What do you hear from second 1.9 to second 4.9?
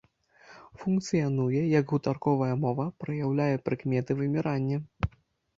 гутарковая мова, праяўляе прыкметы вымірання.